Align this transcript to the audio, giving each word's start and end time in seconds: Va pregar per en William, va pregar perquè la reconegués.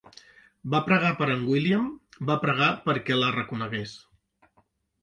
Va 0.75 0.79
pregar 0.87 1.11
per 1.19 1.27
en 1.33 1.45
William, 1.49 1.85
va 2.31 2.39
pregar 2.47 2.73
perquè 2.89 3.21
la 3.21 3.31
reconegués. 3.39 3.97